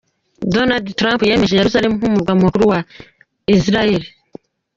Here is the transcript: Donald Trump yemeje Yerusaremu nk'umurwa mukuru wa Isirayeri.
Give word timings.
Donald 0.53 0.87
Trump 0.99 1.19
yemeje 1.29 1.57
Yerusaremu 1.59 1.93
nk'umurwa 1.97 2.33
mukuru 2.41 2.63
wa 2.71 2.79
Isirayeri. 3.53 4.07